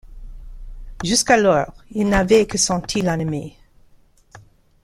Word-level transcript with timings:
Jusqu’alors, 1.03 1.75
il 1.91 2.09
n’avait 2.09 2.47
que 2.47 2.57
senti 2.57 3.03
l’ennemi. 3.03 3.55